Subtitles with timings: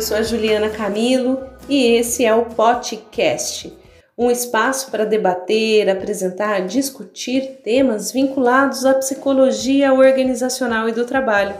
[0.00, 1.38] Eu sou a Juliana Camilo
[1.68, 3.70] e esse é o podcast,
[4.16, 11.54] um espaço para debater, apresentar, discutir temas vinculados à psicologia organizacional e do trabalho.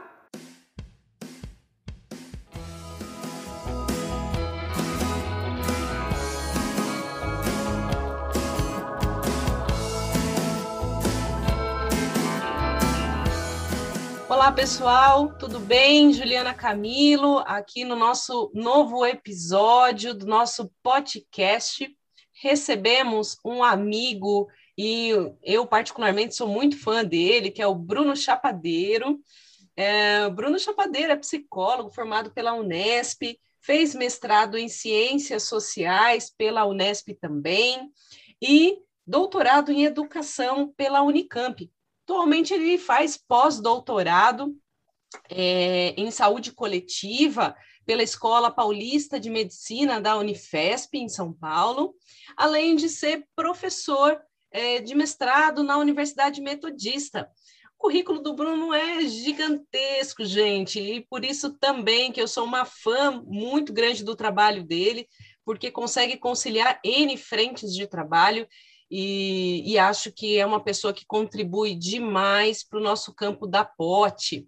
[14.29, 16.13] Olá pessoal, tudo bem?
[16.13, 21.85] Juliana Camilo, aqui no nosso novo episódio do nosso podcast
[22.41, 24.47] recebemos um amigo
[24.77, 29.19] e eu particularmente sou muito fã dele, que é o Bruno Chapadeiro.
[29.75, 37.13] É, Bruno Chapadeiro é psicólogo formado pela Unesp, fez mestrado em Ciências Sociais pela Unesp
[37.19, 37.89] também
[38.41, 41.71] e doutorado em Educação pela Unicamp.
[42.03, 44.55] Atualmente ele faz pós-doutorado
[45.29, 51.95] é, em Saúde Coletiva pela Escola Paulista de Medicina da Unifesp, em São Paulo,
[52.35, 54.19] além de ser professor
[54.55, 57.29] é, de mestrado na Universidade Metodista.
[57.77, 62.63] O currículo do Bruno é gigantesco, gente, e por isso também que eu sou uma
[62.63, 65.09] fã muito grande do trabalho dele,
[65.43, 68.47] porque consegue conciliar N frentes de trabalho
[68.89, 73.65] e, e acho que é uma pessoa que contribui demais para o nosso campo da
[73.65, 74.47] pote.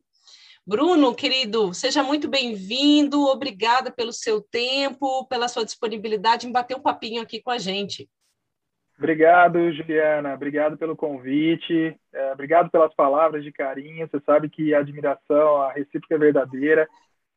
[0.66, 6.82] Bruno, querido, seja muito bem-vindo, obrigada pelo seu tempo, pela sua disponibilidade em bater um
[6.82, 8.10] papinho aqui com a gente.
[8.98, 14.80] Obrigado, Juliana, obrigado pelo convite, é, obrigado pelas palavras de carinho, você sabe que a
[14.80, 16.88] admiração, a recíproca é verdadeira.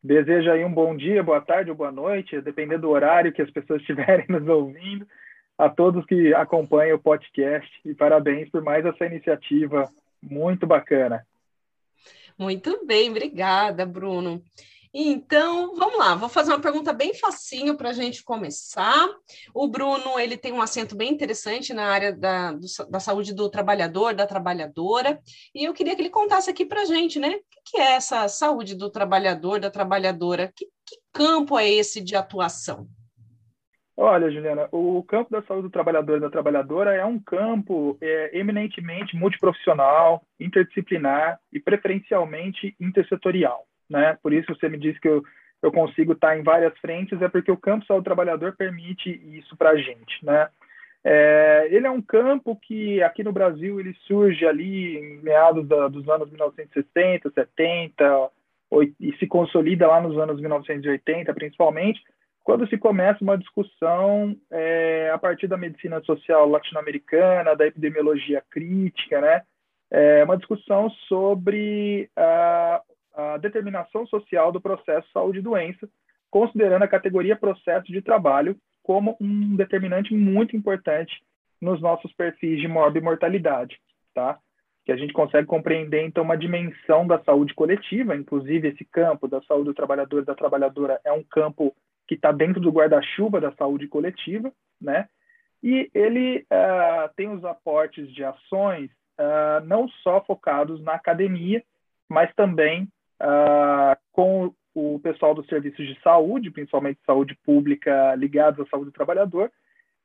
[0.02, 3.50] Desejo aí um bom dia, boa tarde ou boa noite, dependendo do horário que as
[3.50, 5.06] pessoas estiverem nos ouvindo,
[5.58, 9.86] a todos que acompanham o podcast e parabéns por mais essa iniciativa
[10.22, 11.26] muito bacana.
[12.38, 14.42] Muito bem, obrigada, Bruno.
[14.92, 19.08] Então, vamos lá, vou fazer uma pergunta bem facinho para a gente começar.
[19.54, 23.48] O Bruno, ele tem um assento bem interessante na área da, do, da saúde do
[23.48, 25.20] trabalhador, da trabalhadora,
[25.54, 28.26] e eu queria que ele contasse aqui para a gente, né, o que é essa
[28.26, 32.88] saúde do trabalhador, da trabalhadora, que, que campo é esse de atuação?
[33.96, 38.36] Olha, Juliana, o campo da saúde do trabalhador e da trabalhadora é um campo é,
[38.36, 43.66] eminentemente multiprofissional, interdisciplinar e preferencialmente intersetorial.
[43.90, 44.16] Né?
[44.22, 45.22] Por isso você me disse que eu,
[45.62, 49.56] eu consigo estar em várias frentes, é porque o campo saúde do trabalhador permite isso
[49.56, 50.24] para a gente.
[50.24, 50.48] Né?
[51.02, 55.88] É, ele é um campo que aqui no Brasil ele surge ali em meados da,
[55.88, 58.30] dos anos 1960, 70
[59.00, 62.00] e se consolida lá nos anos 1980, principalmente,
[62.44, 69.20] quando se começa uma discussão é, a partir da medicina social latino-americana, da epidemiologia crítica,
[69.20, 69.42] né?
[69.90, 72.80] É uma discussão sobre a,
[73.34, 75.88] a determinação social do processo saúde doença,
[76.30, 81.12] considerando a categoria processo de trabalho como um determinante muito importante
[81.60, 83.78] nos nossos perfis de morbimortalidade,
[84.14, 84.38] tá?
[84.84, 89.42] Que a gente consegue compreender, então, uma dimensão da saúde coletiva, inclusive esse campo da
[89.42, 91.74] saúde do trabalhador e da trabalhadora é um campo
[92.08, 94.50] que está dentro do guarda-chuva da saúde coletiva,
[94.80, 95.08] né?
[95.62, 101.62] E ele uh, tem os aportes de ações uh, não só focados na academia,
[102.08, 102.88] mas também
[103.20, 108.94] uh, com o pessoal dos serviços de saúde, principalmente saúde pública ligados à saúde do
[108.94, 109.50] trabalhador.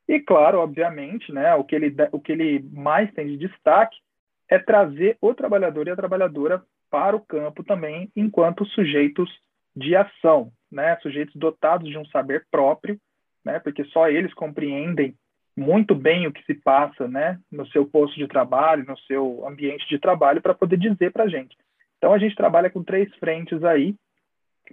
[0.08, 3.98] E, claro, obviamente, né, o, que ele, o que ele mais tem de destaque
[4.50, 9.30] é trazer o trabalhador e a trabalhadora para o campo também enquanto sujeitos
[9.76, 13.00] de ação, né, sujeitos dotados de um saber próprio,
[13.44, 15.16] né, porque só eles compreendem
[15.58, 19.88] muito bem o que se passa, né, no seu posto de trabalho, no seu ambiente
[19.88, 21.56] de trabalho, para poder dizer para a gente.
[21.98, 23.96] Então a gente trabalha com três frentes aí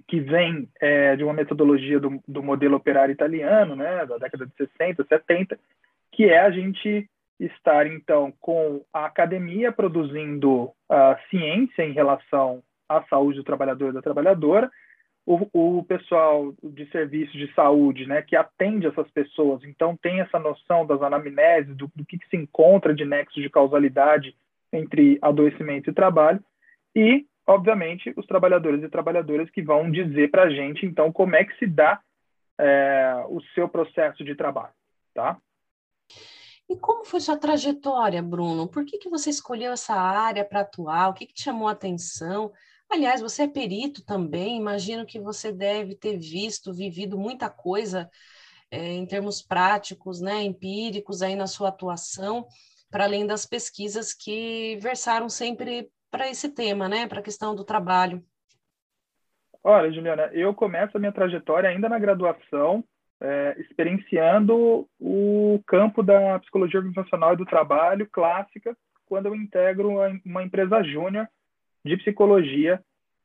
[0.09, 4.53] que vem é, de uma metodologia do, do, modelo operário italiano, né, da década de
[4.57, 5.59] 60, 70,
[6.11, 7.09] que é a gente
[7.39, 13.95] estar então com a academia produzindo a ciência em relação à saúde do trabalhador e
[13.95, 14.71] da trabalhadora,
[15.25, 20.39] o, o pessoal de serviços de saúde, né, que atende essas pessoas, então tem essa
[20.39, 24.35] noção das anamneses, do, do que, que se encontra de nexo de causalidade
[24.73, 26.43] entre adoecimento e trabalho,
[26.95, 31.45] e, obviamente, os trabalhadores e trabalhadoras que vão dizer para a gente, então, como é
[31.45, 32.01] que se dá
[32.59, 34.75] é, o seu processo de trabalho,
[35.15, 35.39] tá?
[36.69, 38.69] E como foi sua trajetória, Bruno?
[38.69, 41.09] Por que, que você escolheu essa área para atuar?
[41.09, 42.53] O que, que te chamou a atenção?
[42.89, 48.11] Aliás, você é perito também, imagino que você deve ter visto, vivido muita coisa
[48.71, 52.47] é, em termos práticos, né, empíricos aí na sua atuação,
[52.91, 57.65] para além das pesquisas que versaram sempre para esse tema, né, para a questão do
[57.65, 58.23] trabalho.
[59.65, 62.85] Olha, Juliana, eu começo a minha trajetória ainda na graduação,
[63.21, 68.77] é, experienciando o campo da psicologia organizacional e do trabalho clássica,
[69.07, 69.91] quando eu integro
[70.25, 71.27] uma empresa júnior
[71.85, 72.83] de psicologia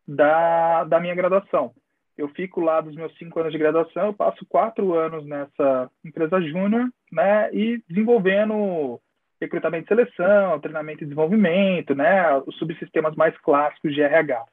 [0.07, 1.73] da, da minha graduação.
[2.17, 6.39] Eu fico lá dos meus cinco anos de graduação, eu passo quatro anos nessa empresa
[6.41, 8.99] júnior, né, e desenvolvendo
[9.39, 14.43] recrutamento e seleção, treinamento e desenvolvimento, né, os subsistemas mais clássicos de RH.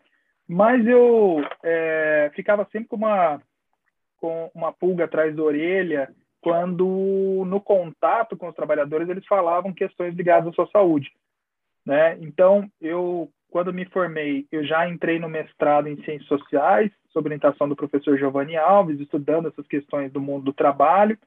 [0.46, 3.40] Mas eu é, ficava sempre com uma,
[4.18, 6.14] com uma pulga atrás da orelha
[6.44, 11.10] quando, no contato com os trabalhadores, eles falavam questões ligadas à sua saúde.
[11.86, 12.18] Né?
[12.20, 17.66] Então, eu, quando me formei, eu já entrei no mestrado em Ciências Sociais, sob orientação
[17.66, 21.18] do professor Giovanni Alves, estudando essas questões do mundo do trabalho,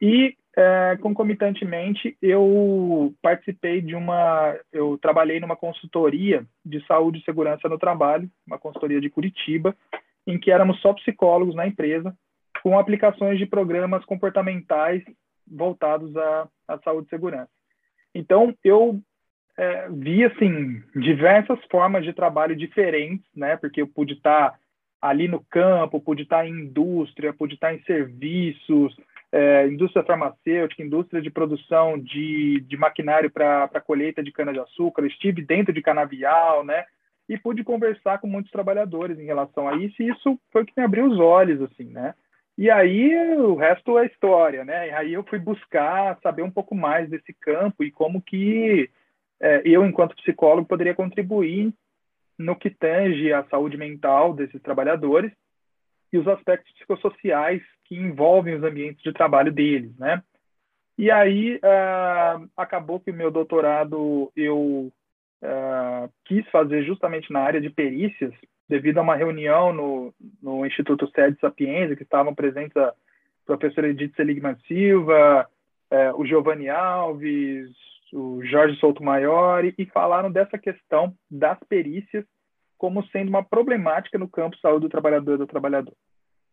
[0.00, 7.68] e é, concomitantemente eu participei de uma, eu trabalhei numa consultoria de saúde e segurança
[7.68, 9.72] no trabalho, uma consultoria de Curitiba,
[10.26, 12.12] em que éramos só psicólogos na empresa,
[12.60, 15.00] com aplicações de programas comportamentais
[15.46, 17.52] voltados à, à saúde e segurança.
[18.12, 19.00] Então eu
[19.56, 23.56] é, vi assim diversas formas de trabalho diferentes, né?
[23.56, 24.58] Porque eu pude estar
[25.00, 28.96] ali no campo, pude estar em indústria, pude estar em serviços,
[29.30, 35.72] é, indústria farmacêutica, indústria de produção de, de maquinário para colheita de cana-de-açúcar, estive dentro
[35.72, 36.84] de canavial, né?
[37.28, 40.72] E pude conversar com muitos trabalhadores em relação a isso, e isso foi o que
[40.76, 42.14] me abriu os olhos, assim, né?
[42.56, 44.88] E aí o resto é história, né?
[44.88, 48.90] E aí eu fui buscar saber um pouco mais desse campo e como que
[49.40, 51.72] é, eu, enquanto psicólogo, poderia contribuir
[52.36, 55.32] no que tange a saúde mental desses trabalhadores
[56.12, 60.22] e os aspectos psicossociais que envolvem os ambientes de trabalho deles, né?
[60.96, 64.92] E aí uh, acabou que o meu doutorado eu
[65.42, 68.32] uh, quis fazer justamente na área de perícias,
[68.68, 72.92] devido a uma reunião no, no Instituto Sede Sapienza, que estavam presentes a
[73.46, 75.48] professora Edith Seligman Silva,
[75.92, 77.70] uh, o Giovanni Alves,
[78.12, 82.24] o Jorge Souto Maior, e falaram dessa questão das perícias
[82.78, 85.94] como sendo uma problemática no campo saúde do trabalhador e do trabalhador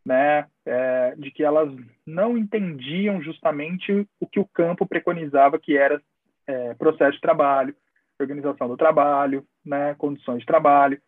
[0.05, 1.73] né, é, de que elas
[2.05, 5.99] não entendiam justamente o que o campo preconizava que era
[6.45, 7.75] é, processo de trabalho,
[8.19, 11.01] organização do trabalho, né, condições de trabalho.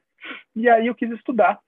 [0.56, 1.60] E aí eu quis estudar.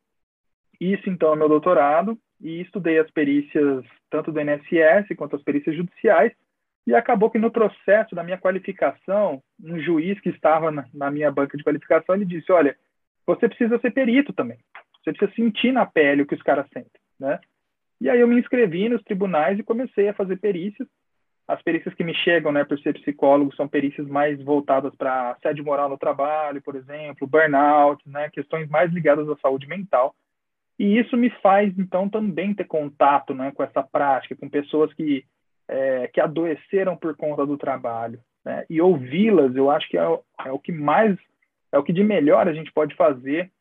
[0.81, 6.33] Isso, então, meu doutorado, e estudei as perícias tanto do INSS quanto as perícias judiciais,
[6.87, 11.31] e acabou que no processo da minha qualificação, um juiz que estava na, na minha
[11.31, 12.75] banca de qualificação, ele disse, olha,
[13.35, 14.57] você precisa ser perito também.
[15.03, 17.39] Você precisa sentir na pele o que os caras sentem né?
[17.99, 20.87] E aí eu me inscrevi nos tribunais e comecei a fazer perícias.
[21.45, 25.65] As perícias que me chegam, né, por ser psicólogo, são perícias mais voltadas para assédio
[25.65, 30.15] moral no trabalho, por exemplo, burnout, né, questões mais ligadas à saúde mental.
[30.77, 35.25] E isso me faz, então, também ter contato né, com essa prática, com pessoas que,
[35.67, 38.19] é, que adoeceram por conta do trabalho.
[38.45, 38.65] Né?
[38.69, 41.17] E ouvi-las, eu acho que é, é, o que mais,
[41.71, 43.51] é o que de melhor a gente pode fazer,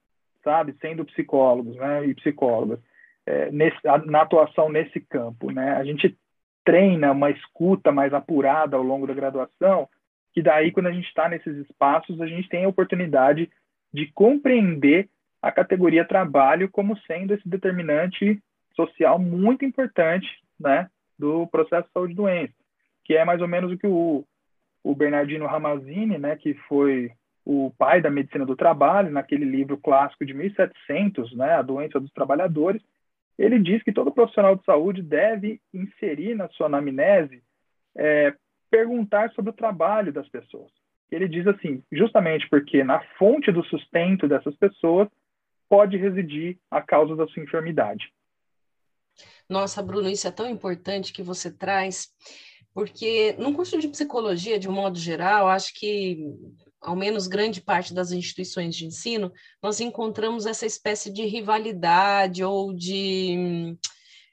[0.42, 2.80] sabe, sendo psicólogos né, e psicólogas
[3.26, 5.50] é, nesse, na atuação nesse campo.
[5.50, 5.72] Né?
[5.72, 6.16] A gente
[6.64, 9.88] treina uma escuta mais apurada ao longo da graduação,
[10.32, 13.50] que daí, quando a gente está nesses espaços, a gente tem a oportunidade
[13.92, 15.08] de compreender
[15.40, 18.40] a categoria trabalho como sendo esse determinante
[18.74, 20.88] social muito importante né,
[21.18, 22.54] do processo de saúde e doença,
[23.04, 24.24] que é mais ou menos o que o,
[24.82, 27.10] o Bernardino Ramazzini, né, que foi
[27.50, 32.12] o pai da medicina do trabalho, naquele livro clássico de 1700, né, A Doença dos
[32.12, 32.82] Trabalhadores,
[33.38, 37.42] ele diz que todo profissional de saúde deve inserir na sua anamnese
[37.96, 38.34] é,
[38.70, 40.70] perguntar sobre o trabalho das pessoas.
[41.10, 45.08] Ele diz assim, justamente porque na fonte do sustento dessas pessoas
[45.70, 48.12] pode residir a causa da sua enfermidade.
[49.48, 52.12] Nossa, Bruno, isso é tão importante que você traz,
[52.74, 56.18] porque no curso de psicologia, de um modo geral, acho que
[56.80, 59.32] ao menos grande parte das instituições de ensino,
[59.62, 63.76] nós encontramos essa espécie de rivalidade ou de,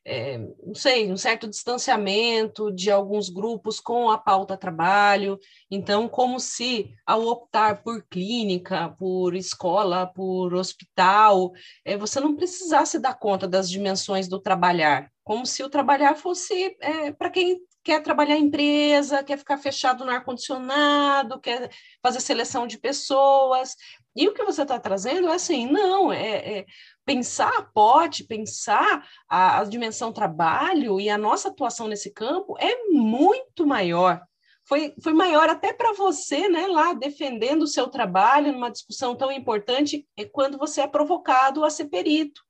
[0.05, 5.39] é, não sei, um certo distanciamento de alguns grupos com a pauta trabalho.
[5.69, 11.51] Então, como se, ao optar por clínica, por escola, por hospital,
[11.83, 16.77] é, você não precisasse dar conta das dimensões do trabalhar, como se o trabalhar fosse
[16.79, 21.69] é, para quem quer trabalhar em empresa, quer ficar fechado no ar-condicionado, quer
[22.01, 23.75] fazer seleção de pessoas.
[24.15, 26.65] E o que você está trazendo é assim, não, é, é
[27.05, 32.85] pensar a pote, pensar a, a dimensão trabalho e a nossa atuação nesse campo é
[32.89, 34.19] muito maior.
[34.67, 39.31] Foi, foi maior até para você, né, lá defendendo o seu trabalho numa discussão tão
[39.31, 42.41] importante, é quando você é provocado a ser perito.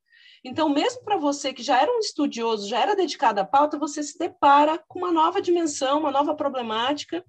[0.45, 4.03] Então, mesmo para você que já era um estudioso, já era dedicado à pauta, você
[4.03, 7.25] se depara com uma nova dimensão, uma nova problemática,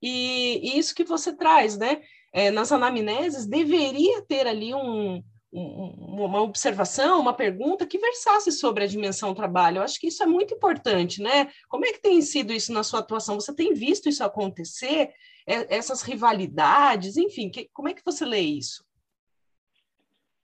[0.00, 2.00] e, e isso que você traz, né?
[2.32, 5.22] É, nas anamneses, deveria ter ali um,
[5.52, 9.78] um, uma observação, uma pergunta que versasse sobre a dimensão trabalho.
[9.78, 11.50] Eu acho que isso é muito importante, né?
[11.68, 13.40] Como é que tem sido isso na sua atuação?
[13.40, 15.10] Você tem visto isso acontecer?
[15.48, 18.84] É, essas rivalidades, enfim, que, como é que você lê isso?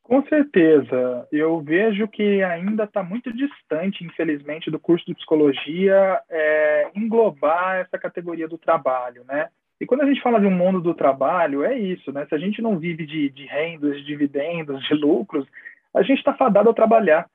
[0.02, 1.26] Com certeza.
[1.30, 7.98] Eu vejo que ainda está muito distante, infelizmente, do curso de psicologia é, englobar essa
[7.98, 9.48] categoria do trabalho, né?
[9.80, 12.26] E quando a gente fala de um mundo do trabalho, é isso, né?
[12.26, 15.46] Se a gente não vive de, de rendas, de dividendos, de lucros,
[15.94, 17.28] a gente está fadado a trabalhar,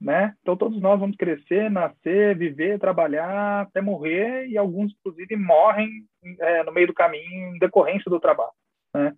[0.00, 0.34] né?
[0.42, 6.04] Então todos nós vamos crescer, nascer, viver, trabalhar até morrer e alguns, inclusive, morrem
[6.38, 8.52] é, no meio do caminho em decorrência do trabalho,
[8.94, 9.14] né?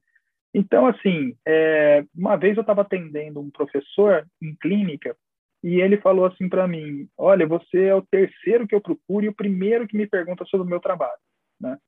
[0.55, 5.17] Então, assim, é, uma vez eu estava atendendo um professor em clínica
[5.63, 9.29] e ele falou assim para mim: Olha, você é o terceiro que eu procuro e
[9.29, 11.19] o primeiro que me pergunta sobre o meu trabalho,
[11.61, 11.79] né?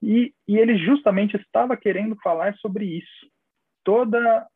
[0.00, 3.28] E, e ele justamente estava querendo falar sobre isso.
[3.82, 4.46] Toda,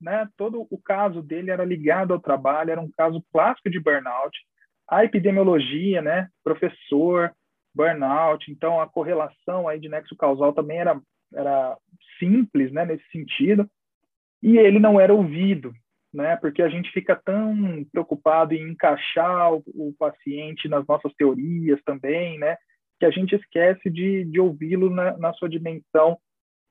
[0.00, 4.38] né, todo o caso dele era ligado ao trabalho, era um caso clássico de burnout.
[4.88, 7.34] A epidemiologia, né, professor,
[7.74, 11.00] burnout, então a correlação aí de nexo causal também era
[11.34, 11.76] era
[12.18, 13.68] simples, né, nesse sentido,
[14.42, 15.72] e ele não era ouvido,
[16.12, 21.80] né, porque a gente fica tão preocupado em encaixar o, o paciente nas nossas teorias
[21.84, 22.56] também, né,
[22.98, 26.16] que a gente esquece de, de ouvi-lo na, na, sua dimensão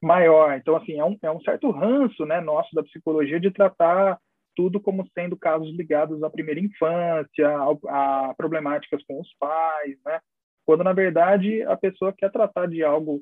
[0.02, 0.56] maior.
[0.58, 4.18] Então, assim, é um, é um certo ranço, né, nosso da psicologia de tratar
[4.56, 10.20] tudo como sendo casos ligados à primeira infância, a, a problemáticas com os pais, né,
[10.66, 13.22] quando na verdade a pessoa quer tratar de algo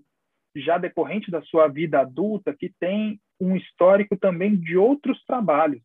[0.55, 5.81] já decorrente da sua vida adulta que tem um histórico também de outros trabalhos.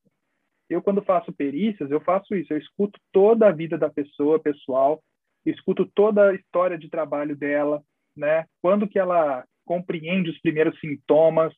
[0.69, 5.01] Eu, quando faço perícias, eu faço isso, eu escuto toda a vida da pessoa, pessoal,
[5.45, 7.83] escuto toda a história de trabalho dela,
[8.17, 8.45] né?
[8.61, 11.55] Quando que ela compreende os primeiros sintomas,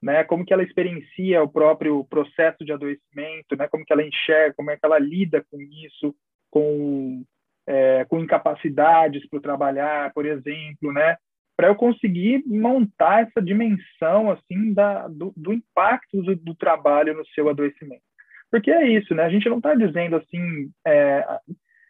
[0.00, 0.24] né?
[0.24, 3.68] Como que ela experiencia o próprio processo de adoecimento, né?
[3.68, 6.14] Como que ela enxerga, como é que ela lida com isso,
[6.50, 7.22] com
[7.66, 11.18] é, com incapacidades para trabalhar, por exemplo, né?
[11.58, 17.26] Para eu conseguir montar essa dimensão assim da, do, do impacto do, do, trabalho no
[17.26, 18.04] seu adoecimento.
[18.48, 19.24] Porque é isso, né?
[19.24, 21.26] A gente não está dizendo assim, é,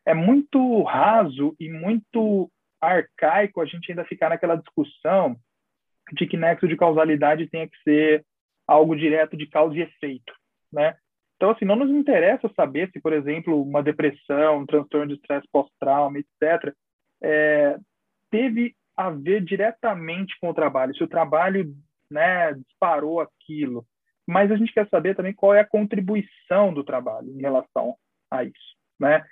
[0.06, 5.37] é muito raso e muito arcaico a gente ainda ficar naquela discussão
[6.14, 8.25] de que nexo de causalidade tenha que ser
[8.66, 10.32] algo direto de causa e efeito,
[10.72, 10.96] né?
[11.37, 15.46] Então, assim, não nos interessa saber se, por exemplo, uma depressão, um transtorno de estresse
[15.52, 16.75] pós-trauma, etc.,
[17.22, 17.76] é,
[18.30, 21.72] teve a ver diretamente com o trabalho, se o trabalho
[22.10, 23.86] né, disparou aquilo.
[24.26, 27.94] Mas a gente quer saber também qual é a contribuição do trabalho em relação
[28.28, 28.76] a isso.
[28.98, 29.24] Né?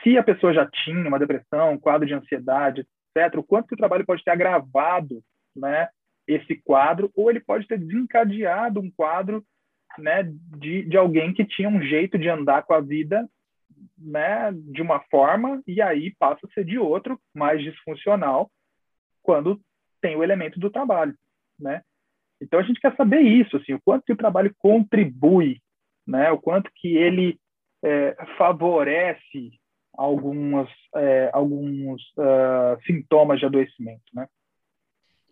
[0.00, 2.86] Se a pessoa já tinha uma depressão, um quadro de ansiedade,
[3.16, 5.20] etc., o quanto que o trabalho pode ter agravado
[5.56, 5.88] né,
[6.24, 9.44] esse quadro, ou ele pode ter desencadeado um quadro
[9.98, 10.22] né,
[10.56, 13.28] de, de alguém que tinha um jeito de andar com a vida
[13.98, 18.48] né, de uma forma e aí passa a ser de outro, mais disfuncional,
[19.24, 19.60] quando
[20.00, 21.16] tem o elemento do trabalho,
[21.58, 21.82] né?
[22.40, 25.60] Então a gente quer saber isso, assim, o quanto que o trabalho contribui,
[26.06, 26.30] né?
[26.30, 27.38] O quanto que ele
[27.82, 29.58] é, favorece
[29.96, 34.28] algumas, é, alguns uh, sintomas de adoecimento, né?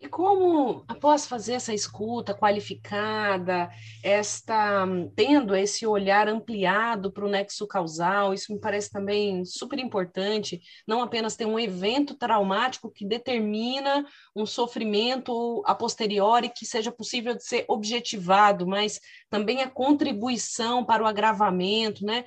[0.03, 3.69] E como, após fazer essa escuta qualificada,
[4.03, 10.61] esta tendo esse olhar ampliado para o nexo causal, isso me parece também super importante,
[10.85, 14.05] não apenas ter um evento traumático que determina
[14.35, 21.01] um sofrimento a posteriori que seja possível de ser objetivado, mas também a contribuição para
[21.01, 22.25] o agravamento, né?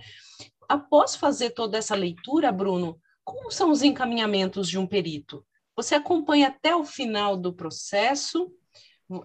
[0.67, 5.45] Após fazer toda essa leitura, Bruno, como são os encaminhamentos de um perito?
[5.77, 8.51] Você acompanha até o final do processo?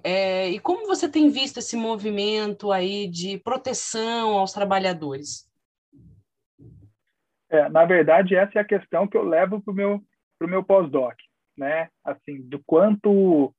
[0.04, 5.50] É, e como você tem visto esse movimento aí de proteção aos trabalhadores?
[7.50, 10.02] É, na verdade, essa é a questão que eu levo para o meu,
[10.38, 11.16] pro meu pós-doc,
[11.58, 11.90] né?
[12.04, 13.54] Assim, do quanto,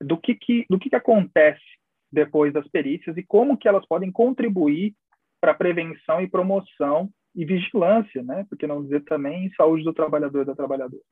[0.00, 1.62] do que, que, do que, que acontece
[2.10, 4.94] depois das perícias e como que elas podem contribuir
[5.40, 8.44] para prevenção e promoção e vigilância, né?
[8.48, 11.02] Porque não dizer também saúde do trabalhador e da trabalhadora.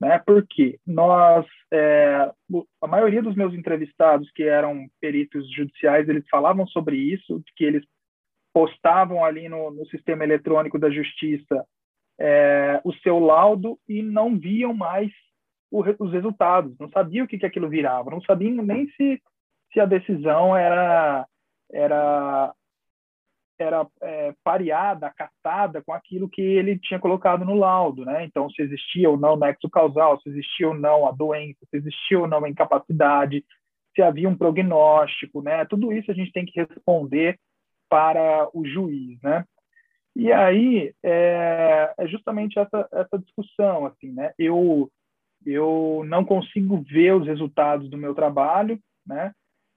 [0.00, 0.20] Né?
[0.26, 2.30] Porque nós, é,
[2.82, 7.84] a maioria dos meus entrevistados que eram peritos judiciais, eles falavam sobre isso, que eles
[8.52, 11.66] postavam ali no, no sistema eletrônico da justiça
[12.18, 15.10] é, o seu laudo e não viam mais
[15.70, 19.20] o, os resultados, não sabiam o que, que aquilo virava, não sabiam nem se,
[19.72, 21.26] se a decisão era,
[21.70, 22.54] era
[23.62, 28.24] era é, pareada, acatada com aquilo que ele tinha colocado no laudo, né?
[28.24, 32.18] Então, se existia ou não nexo causal, se existia ou não a doença, se existia
[32.18, 33.44] ou não a incapacidade,
[33.94, 35.64] se havia um prognóstico, né?
[35.64, 37.38] Tudo isso a gente tem que responder
[37.88, 39.44] para o juiz, né?
[40.14, 44.32] E aí é, é justamente essa, essa discussão, assim, né?
[44.38, 44.90] Eu
[45.44, 49.32] eu não consigo ver os resultados do meu trabalho, né?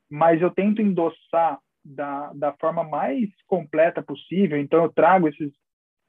[0.09, 1.59] Mas eu tento endossar
[1.89, 4.59] da, da forma mais completa possível.
[4.59, 5.51] Então, eu trago esses,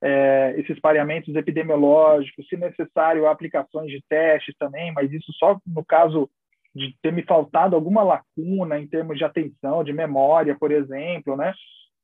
[0.02, 6.30] é, esses pareamentos epidemiológicos, se necessário, aplicações de testes também, mas isso só no caso
[6.74, 11.52] de ter me faltado alguma lacuna em termos de atenção, de memória, por exemplo, né?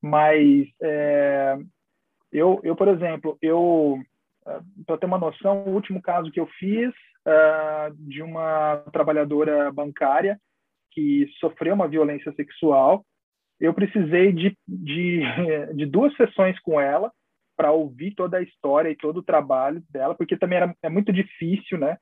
[0.02, 1.56] Mas é,
[2.33, 4.00] eu, eu, por exemplo, eu
[4.47, 9.71] é, para ter uma noção, o último caso que eu fiz uh, de uma trabalhadora
[9.73, 10.38] bancária
[10.92, 13.04] que sofreu uma violência sexual
[13.60, 15.20] eu precisei de, de,
[15.75, 17.10] de duas sessões com ela
[17.56, 21.12] para ouvir toda a história e todo o trabalho dela, porque também era, é muito
[21.12, 21.96] difícil, né?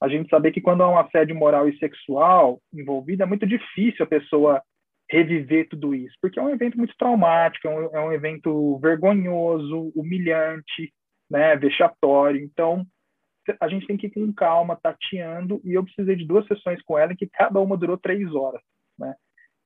[0.00, 4.04] A gente saber que quando há um assédio moral e sexual envolvido, é muito difícil
[4.04, 4.62] a pessoa
[5.08, 9.92] reviver tudo isso, porque é um evento muito traumático, é um, é um evento vergonhoso,
[9.94, 10.92] humilhante,
[11.30, 12.42] né, vexatório.
[12.42, 12.84] Então,
[13.60, 16.98] a gente tem que ir com calma, tateando, e eu precisei de duas sessões com
[16.98, 18.60] ela, que cada uma durou três horas,
[18.98, 19.14] né?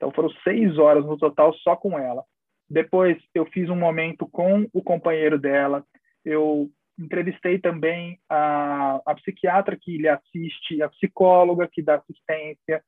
[0.00, 2.24] Então foram seis horas no total só com ela.
[2.68, 5.84] Depois eu fiz um momento com o companheiro dela.
[6.24, 12.82] Eu entrevistei também a, a psiquiatra que lhe assiste, a psicóloga que dá assistência,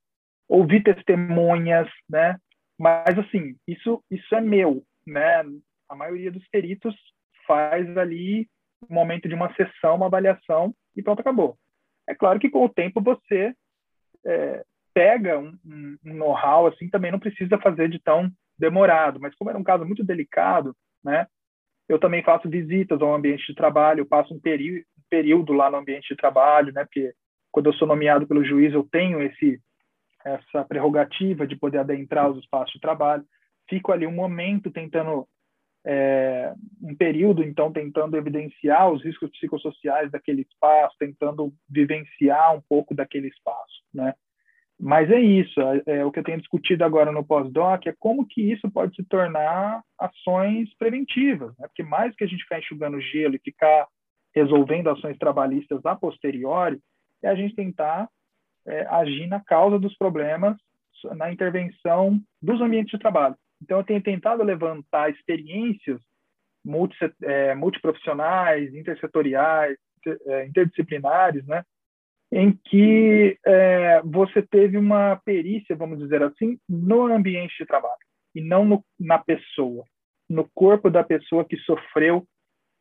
[0.49, 2.39] ouvi testemunhas, né?
[2.79, 5.45] Mas assim, isso isso é meu, né?
[5.91, 6.95] A maioria dos peritos
[7.47, 8.49] faz ali
[8.89, 11.59] um momento de uma sessão, uma avaliação e pronto, acabou.
[12.09, 13.55] É claro que com o tempo você
[14.25, 19.51] é, pega um, um, know-how assim também não precisa fazer de tão demorado, mas como
[19.51, 21.27] era um caso muito delicado, né?
[21.89, 25.79] Eu também faço visitas ao ambiente de trabalho, eu passo um, um período lá no
[25.79, 26.85] ambiente de trabalho, né?
[26.85, 27.13] Porque
[27.51, 29.61] quando eu sou nomeado pelo juiz, eu tenho esse
[30.25, 33.25] essa prerrogativa de poder adentrar os espaços de trabalho.
[33.69, 35.27] Fico ali um momento tentando
[35.85, 42.95] é, um período, então, tentando evidenciar os riscos psicossociais daquele espaço, tentando vivenciar um pouco
[42.95, 44.15] daquele espaço, né?
[44.85, 48.27] Mas é isso, é, é, o que eu tenho discutido agora no pós-doc é como
[48.27, 51.69] que isso pode se tornar ações preventivas, né?
[51.69, 53.87] porque mais que a gente ficar enxugando gelo e ficar
[54.35, 56.81] resolvendo ações trabalhistas a posteriori,
[57.23, 58.09] é a gente tentar
[58.67, 60.57] é, agir na causa dos problemas,
[61.15, 63.37] na intervenção dos ambientes de trabalho.
[63.63, 66.01] Então, eu tenho tentado levantar experiências
[66.65, 69.79] multi, é, multiprofissionais, intersetoriais,
[70.27, 71.63] é, interdisciplinares, né,
[72.33, 77.93] em que é, você teve uma perícia, vamos dizer assim, no ambiente de trabalho
[78.35, 79.85] e não no, na pessoa,
[80.27, 82.27] no corpo da pessoa que sofreu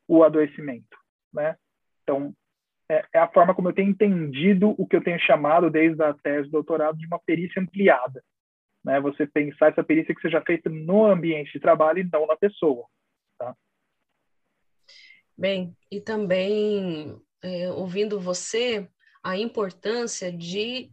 [0.07, 0.97] o adoecimento,
[1.33, 1.57] né?
[2.01, 2.33] Então,
[2.89, 6.13] é, é, a forma como eu tenho entendido o que eu tenho chamado desde a
[6.13, 8.23] tese de doutorado de uma perícia ampliada,
[8.85, 9.01] né?
[9.01, 12.85] Você pensar essa perícia que seja feita no ambiente de trabalho e não na pessoa,
[13.37, 13.53] tá?
[15.37, 18.87] Bem, e também é, ouvindo você,
[19.23, 20.91] a importância de,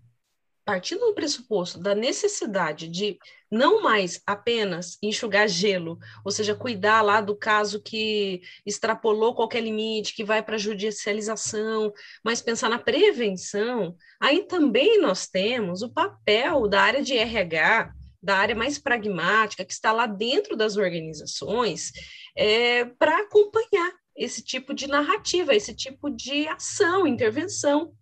[0.65, 3.19] partindo do pressuposto da necessidade de
[3.51, 10.15] não mais apenas enxugar gelo, ou seja, cuidar lá do caso que extrapolou qualquer limite,
[10.15, 16.69] que vai para a judicialização, mas pensar na prevenção, aí também nós temos o papel
[16.69, 21.93] da área de RH, da área mais pragmática, que está lá dentro das organizações,
[22.37, 27.93] é, para acompanhar esse tipo de narrativa, esse tipo de ação, intervenção.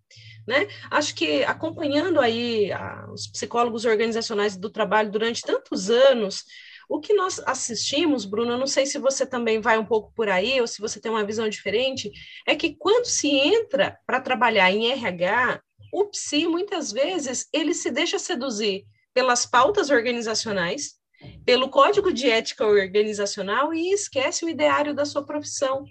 [0.47, 0.67] Né?
[0.89, 6.43] Acho que acompanhando aí a, os psicólogos organizacionais do trabalho durante tantos anos,
[6.89, 10.59] o que nós assistimos, Bruna, não sei se você também vai um pouco por aí
[10.61, 12.11] ou se você tem uma visão diferente,
[12.45, 17.91] é que quando se entra para trabalhar em RH, o psi muitas vezes ele se
[17.91, 20.93] deixa seduzir pelas pautas organizacionais,
[21.45, 25.85] pelo código de ética organizacional e esquece o ideário da sua profissão.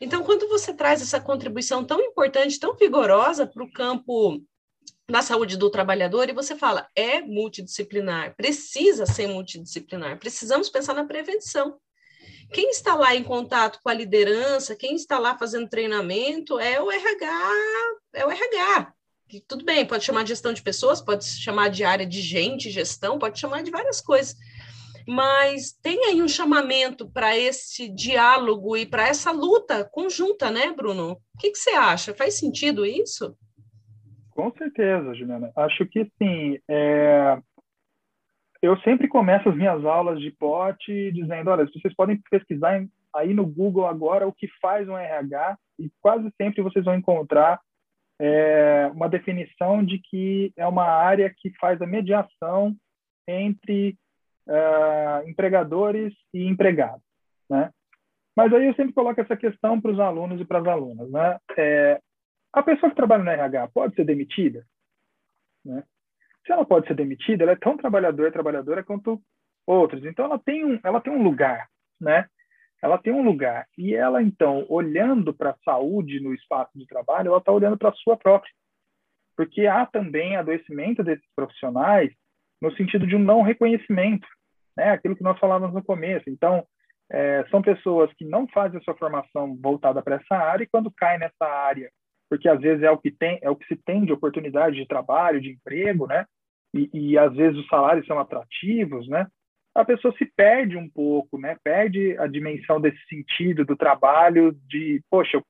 [0.00, 4.40] Então, quando você traz essa contribuição tão importante, tão vigorosa para o campo
[5.10, 11.04] da saúde do trabalhador, e você fala, é multidisciplinar, precisa ser multidisciplinar, precisamos pensar na
[11.04, 11.78] prevenção.
[12.52, 16.90] quem está lá em contato com a liderança, quem está lá fazendo treinamento é o
[16.90, 17.54] RH,
[18.14, 18.92] é o RH.
[19.28, 22.70] Que, tudo bem, pode chamar de gestão de pessoas, pode chamar de área de gente,
[22.70, 24.34] gestão, pode chamar de várias coisas.
[25.08, 31.12] Mas tem aí um chamamento para esse diálogo e para essa luta conjunta, né, Bruno?
[31.12, 32.14] O que, que você acha?
[32.14, 33.34] Faz sentido isso?
[34.32, 35.50] Com certeza, Juliana.
[35.56, 36.58] Acho que sim.
[36.68, 37.38] É...
[38.60, 43.46] Eu sempre começo as minhas aulas de pote dizendo, olha, vocês podem pesquisar aí no
[43.46, 47.58] Google agora o que faz um RH e quase sempre vocês vão encontrar
[48.20, 52.76] é, uma definição de que é uma área que faz a mediação
[53.26, 53.96] entre
[54.48, 57.02] uh, empregadores e empregados,
[57.48, 57.70] né?
[58.36, 61.38] Mas aí eu sempre coloco essa questão para os alunos e para as alunas, né?
[61.56, 62.00] É,
[62.52, 64.64] a pessoa que trabalha no RH pode ser demitida?
[65.64, 65.82] Né?
[66.46, 69.20] Se ela pode ser demitida, ela é tão trabalhadora e trabalhadora quanto
[69.66, 70.04] outros.
[70.04, 71.68] Então, ela tem um, ela tem um lugar,
[72.00, 72.26] né?
[72.80, 73.66] Ela tem um lugar.
[73.76, 77.90] E ela, então, olhando para a saúde no espaço de trabalho, ela está olhando para
[77.90, 78.52] a sua própria.
[79.36, 82.12] Porque há também adoecimento desses profissionais
[82.62, 84.26] no sentido de um não reconhecimento,
[84.78, 84.92] né?
[84.92, 86.30] Aquilo que nós falávamos no começo.
[86.30, 86.64] Então,
[87.10, 90.90] é, são pessoas que não fazem a sua formação voltada para essa área e quando
[90.90, 91.90] cai nessa área
[92.28, 94.86] porque às vezes é o que tem, é o que se tem de oportunidade de
[94.86, 96.26] trabalho, de emprego, né?
[96.74, 99.26] E, e às vezes os salários são atrativos, né?
[99.74, 101.56] A pessoa se perde um pouco, né?
[101.62, 105.42] Perde a dimensão desse sentido do trabalho, de poxa,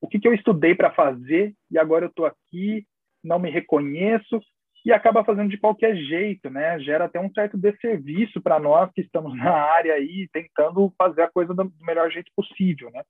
[0.00, 2.86] o que, que eu estudei para fazer e agora eu estou aqui,
[3.22, 4.40] não me reconheço
[4.84, 6.78] e acaba fazendo de qualquer jeito, né?
[6.80, 11.30] Gera até um certo desserviço para nós que estamos na área aí tentando fazer a
[11.30, 13.02] coisa do melhor jeito possível, né?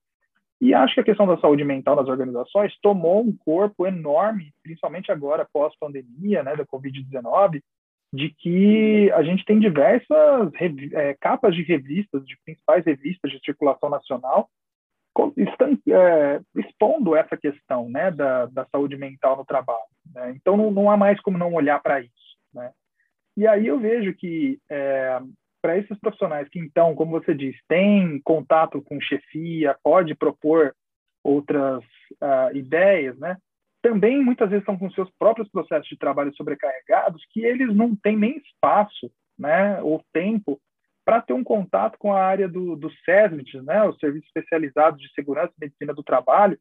[0.61, 5.11] E acho que a questão da saúde mental nas organizações tomou um corpo enorme, principalmente
[5.11, 7.59] agora, pós-pandemia, né, da Covid-19,
[8.13, 10.51] de que a gente tem diversas
[10.93, 14.47] é, capas de revistas, de principais revistas de circulação nacional,
[15.89, 19.79] é, expondo essa questão né, da, da saúde mental no trabalho.
[20.13, 20.33] Né?
[20.35, 22.37] Então, não, não há mais como não olhar para isso.
[22.53, 22.71] Né?
[23.37, 25.19] E aí eu vejo que é,
[25.61, 30.75] para esses profissionais que, então, como você diz, têm contato com chefia, pode propor
[31.23, 31.81] outras
[32.21, 33.37] uh, ideias, né?
[33.81, 38.17] Também muitas vezes estão com seus próprios processos de trabalho sobrecarregados que eles não têm
[38.17, 40.59] nem espaço, né, ou tempo
[41.05, 45.11] para ter um contato com a área do, do SESMIT, né, os Serviços Especializados de
[45.13, 46.57] Segurança e Medicina do Trabalho,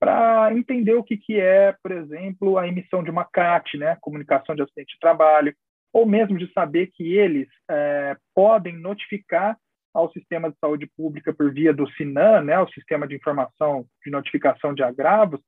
[0.00, 4.54] para entender o que, que é, por exemplo, a emissão de uma CAT, né, Comunicação
[4.54, 5.54] de Acidente de Trabalho,
[5.92, 9.56] ou mesmo de saber que eles é, podem notificar
[9.94, 14.10] ao sistema de saúde pública por via do SINAM, né, o Sistema de Informação de
[14.10, 15.40] Notificação de Agravos,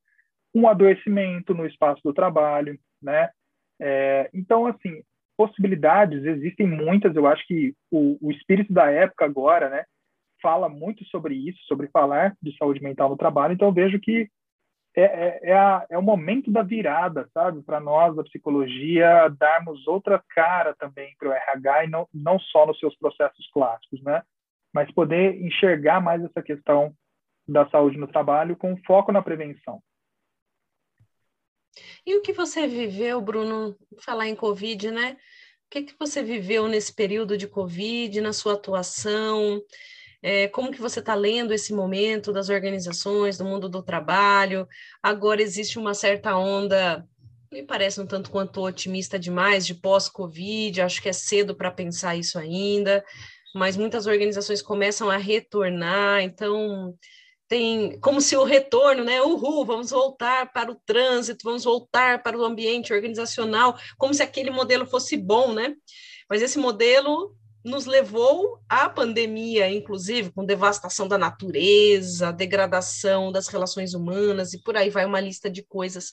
[0.54, 3.28] um adoecimento no espaço do trabalho, né?
[3.78, 5.02] É, então, assim,
[5.36, 7.14] possibilidades existem muitas.
[7.14, 9.84] Eu acho que o, o espírito da época agora, né,
[10.42, 13.54] fala muito sobre isso, sobre falar de saúde mental no trabalho.
[13.54, 14.28] Então, vejo que
[14.96, 17.62] é, é, é, a, é o momento da virada, sabe?
[17.62, 22.64] Para nós, da psicologia, darmos outra cara também para o RH e não, não só
[22.66, 24.22] nos seus processos clássicos, né?
[24.72, 26.94] Mas poder enxergar mais essa questão
[27.46, 29.80] da saúde no trabalho com foco na prevenção.
[32.04, 35.16] E o que você viveu, Bruno, falar em Covid, né?
[35.66, 39.60] O que, que você viveu nesse período de Covid, na sua atuação?
[40.22, 44.66] É, como que você está lendo esse momento das organizações, do mundo do trabalho?
[45.02, 47.06] Agora existe uma certa onda,
[47.52, 52.16] me parece um tanto quanto otimista demais, de pós-Covid, acho que é cedo para pensar
[52.16, 53.04] isso ainda,
[53.54, 56.94] mas muitas organizações começam a retornar, então
[57.48, 59.22] tem como se o retorno, né?
[59.22, 64.50] Uhul, vamos voltar para o trânsito, vamos voltar para o ambiente organizacional, como se aquele
[64.50, 65.74] modelo fosse bom, né?
[66.28, 73.92] Mas esse modelo nos levou à pandemia, inclusive, com devastação da natureza, degradação das relações
[73.92, 76.12] humanas e por aí vai uma lista de coisas.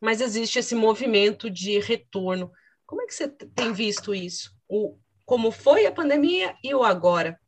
[0.00, 2.50] Mas existe esse movimento de retorno.
[2.86, 4.50] Como é que você tem visto isso?
[4.68, 7.38] O, como foi a pandemia e o agora?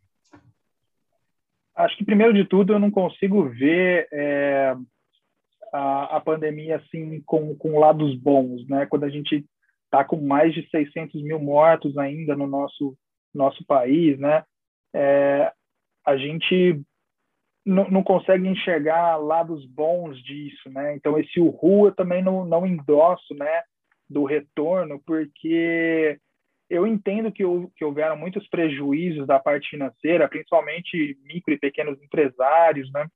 [1.77, 4.75] Acho que, primeiro de tudo, eu não consigo ver é,
[5.73, 8.87] a, a, pandemia assim com, com lados bons, né?
[8.87, 9.45] Quando a gente
[9.85, 12.97] está com mais de 600 mil mortos ainda no nosso
[13.35, 14.43] nosso país, né?
[14.95, 15.53] É,
[16.07, 16.81] a gente
[17.67, 20.95] não, consegue enxergar lados bons disso, né?
[20.95, 23.62] Então esse rua também não, não endosso, né?
[24.09, 26.19] Do retorno, porque
[26.68, 27.44] eu entendo que,
[27.76, 33.07] que houveram muitos prejuízos da parte financeira, principalmente micro e pequenos empresários, né?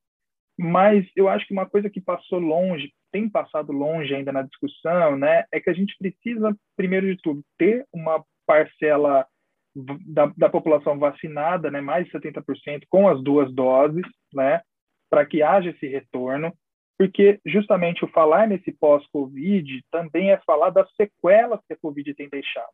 [0.58, 5.16] Mas eu acho que uma coisa que passou longe, tem passado longe ainda na discussão,
[5.16, 9.26] né, é que a gente precisa, primeiro de tudo, ter uma parcela
[9.74, 14.60] da, da população vacinada, né, mais de 70% com as duas doses, né,
[15.08, 16.52] para que haja esse retorno,
[16.98, 22.28] porque justamente o falar nesse pós-Covid também é falar das sequelas que a Covid tem
[22.28, 22.68] deixado.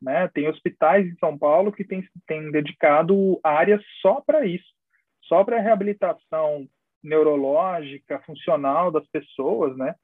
[0.00, 0.28] Né?
[0.28, 4.66] Tem hospitais em São Paulo que têm, têm dedicado áreas só para isso,
[5.24, 6.66] só para reabilitação
[7.02, 9.94] neurológica, funcional das pessoas, né?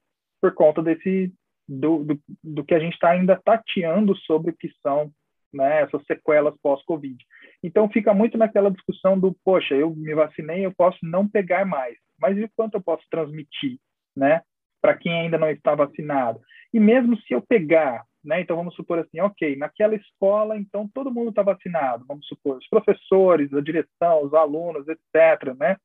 [0.41, 1.33] por conta desse
[1.67, 5.11] do, do, do que a gente está ainda tateando sobre o que são
[5.53, 7.17] né, essas sequelas pós-Covid.
[7.63, 11.97] Então fica muito naquela discussão do, poxa, eu me vacinei, eu posso não pegar mais,
[12.19, 13.79] mas e quanto eu posso transmitir,
[14.15, 14.43] né,
[14.83, 16.41] para quem ainda não está vacinado?
[16.73, 21.13] E mesmo se eu pegar, né, então vamos supor assim, ok, naquela escola, então todo
[21.13, 25.77] mundo está vacinado, vamos supor, os professores, a direção, os alunos, etc., né?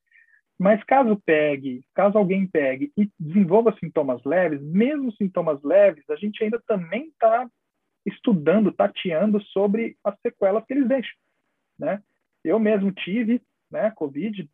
[0.58, 6.44] Mas caso pegue, caso alguém pegue e desenvolva sintomas leves, mesmo sintomas leves, a gente
[6.44, 7.50] ainda também está
[8.06, 11.16] estudando, tateando sobre as sequelas que eles deixam,
[11.78, 12.02] né?
[12.44, 14.50] Eu mesmo tive, né, Covid,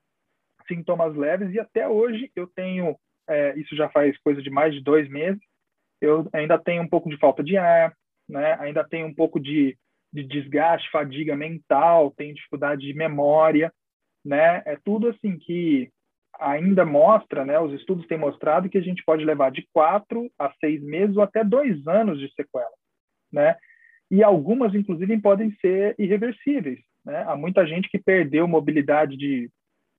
[0.68, 4.82] sintomas leves e até hoje eu tenho, é, isso já faz coisa de mais de
[4.82, 5.42] dois meses,
[6.02, 7.94] eu ainda tenho um pouco de falta de ar,
[8.28, 8.58] né?
[8.60, 9.78] Ainda tenho um pouco de,
[10.14, 13.72] de desgaste, fadiga mental, tenho dificuldade de memória,
[14.24, 14.62] né?
[14.66, 15.90] É tudo assim que
[16.40, 17.60] ainda mostra, né?
[17.60, 21.24] Os estudos têm mostrado que a gente pode levar de quatro a seis meses ou
[21.24, 22.72] até dois anos de sequela
[23.32, 23.56] né?
[24.10, 27.24] E algumas, inclusive, podem ser irreversíveis, né?
[27.28, 29.50] Há muita gente que perdeu mobilidade de,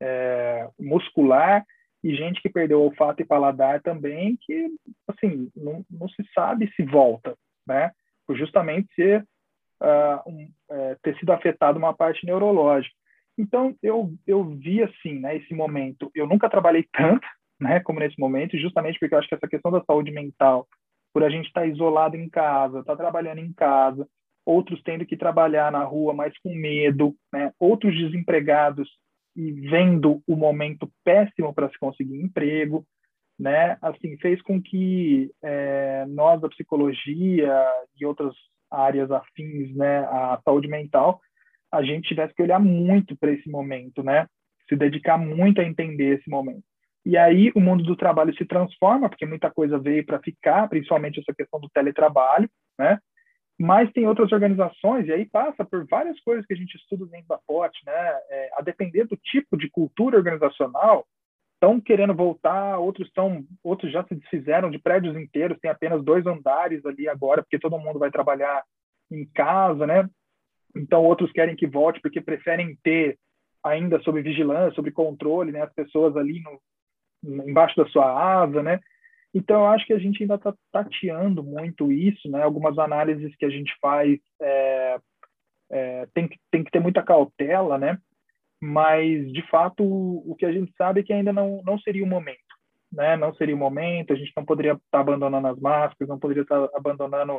[0.00, 1.64] é, muscular
[2.06, 4.68] e gente que perdeu olfato e paladar também, que,
[5.08, 7.90] assim, não, não se sabe se volta, né?
[8.24, 9.26] Por justamente ser,
[9.82, 12.94] uh, um, é, ter sido afetado uma parte neurológica.
[13.36, 17.26] Então, eu, eu vi, assim, né, esse momento, eu nunca trabalhei tanto,
[17.60, 20.64] né, como nesse momento, justamente porque eu acho que essa questão da saúde mental
[21.12, 24.06] por a gente estar tá isolado em casa, estar tá trabalhando em casa,
[24.44, 27.50] outros tendo que trabalhar na rua, mas com medo, né?
[27.58, 28.88] outros desempregados
[29.36, 32.86] e vendo o momento péssimo para se conseguir emprego,
[33.38, 33.76] né?
[33.82, 37.52] Assim fez com que é, nós da psicologia
[38.00, 38.34] e outras
[38.70, 41.20] áreas afins, né, à saúde mental,
[41.70, 44.26] a gente tivesse que olhar muito para esse momento, né?
[44.68, 46.64] Se dedicar muito a entender esse momento.
[47.04, 51.20] E aí o mundo do trabalho se transforma, porque muita coisa veio para ficar, principalmente
[51.20, 52.98] essa questão do teletrabalho, né?
[53.58, 57.28] Mas tem outras organizações, e aí passa por várias coisas que a gente estuda dentro
[57.28, 57.92] da POT, né?
[58.30, 61.06] É, a depender do tipo de cultura organizacional,
[61.54, 66.26] estão querendo voltar, outros estão, outros já se desfizeram de prédios inteiros, tem apenas dois
[66.26, 68.62] andares ali agora, porque todo mundo vai trabalhar
[69.10, 70.08] em casa, né?
[70.76, 73.18] Então outros querem que volte porque preferem ter
[73.64, 75.62] ainda sob vigilância, sob controle, né?
[75.62, 78.80] As pessoas ali no, embaixo da sua asa, né?
[79.36, 82.42] Então, eu acho que a gente ainda está tateando muito isso, né?
[82.42, 84.98] Algumas análises que a gente faz é,
[85.70, 87.98] é, tem, que, tem que ter muita cautela, né?
[88.58, 92.02] Mas, de fato, o, o que a gente sabe é que ainda não, não seria
[92.02, 92.38] o momento,
[92.90, 93.14] né?
[93.14, 96.42] Não seria o momento, a gente não poderia estar tá abandonando as máscaras, não poderia
[96.42, 97.38] estar tá abandonando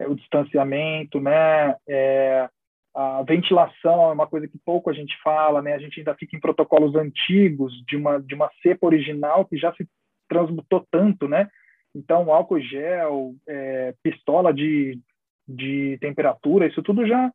[0.00, 1.76] é, o distanciamento, né?
[1.88, 2.48] É,
[2.92, 5.74] a ventilação é uma coisa que pouco a gente fala, né?
[5.74, 9.72] A gente ainda fica em protocolos antigos de uma de uma cepa original que já
[9.74, 9.86] se
[10.28, 11.48] transmutou tanto, né?
[11.94, 14.98] Então, álcool gel, é, pistola de,
[15.46, 17.32] de temperatura, isso tudo já,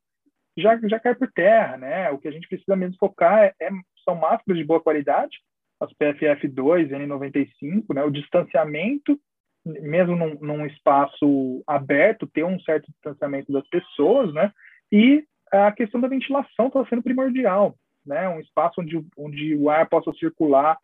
[0.58, 2.10] já já cai por terra, né?
[2.12, 3.70] O que a gente precisa mesmo focar é, é
[4.06, 5.38] são máscaras de boa qualidade,
[5.80, 8.04] as PFF2, N95, né?
[8.04, 9.20] O distanciamento,
[9.66, 14.52] mesmo num, num espaço aberto, ter um certo distanciamento das pessoas, né?
[14.92, 17.76] E a questão da ventilação está sendo primordial,
[18.06, 18.28] né?
[18.30, 20.78] Um espaço onde, onde o ar possa circular